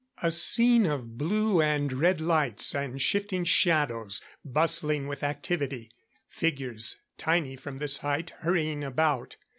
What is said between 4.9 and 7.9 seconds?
with activity figures, tiny from